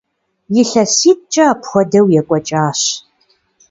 ИлъэситӀкӀэ 0.61 1.43
апхуэдэу 1.51 2.07
екӀуэкӀащ. 2.19 2.81